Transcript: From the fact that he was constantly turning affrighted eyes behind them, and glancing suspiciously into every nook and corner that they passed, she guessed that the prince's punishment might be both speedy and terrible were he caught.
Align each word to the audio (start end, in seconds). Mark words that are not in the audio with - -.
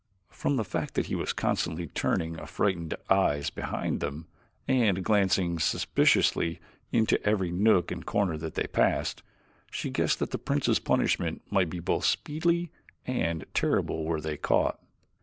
From 0.31 0.55
the 0.55 0.63
fact 0.63 0.95
that 0.95 1.05
he 1.05 1.13
was 1.15 1.31
constantly 1.31 1.85
turning 1.85 2.39
affrighted 2.39 2.95
eyes 3.07 3.51
behind 3.51 3.99
them, 3.99 4.25
and 4.67 5.05
glancing 5.05 5.59
suspiciously 5.59 6.59
into 6.91 7.23
every 7.23 7.51
nook 7.51 7.91
and 7.91 8.03
corner 8.03 8.35
that 8.35 8.55
they 8.55 8.65
passed, 8.65 9.21
she 9.69 9.91
guessed 9.91 10.17
that 10.17 10.31
the 10.31 10.39
prince's 10.39 10.79
punishment 10.79 11.43
might 11.51 11.69
be 11.69 11.79
both 11.79 12.05
speedy 12.05 12.71
and 13.05 13.45
terrible 13.53 14.03
were 14.05 14.17
he 14.27 14.37
caught. 14.37 14.79